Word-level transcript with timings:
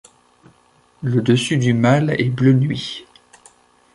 Le 1.03 1.21
dessus 1.21 1.57
du 1.57 1.75
mâle 1.75 2.15
est 2.19 2.31
bleu 2.31 2.53
nuit. 2.53 3.05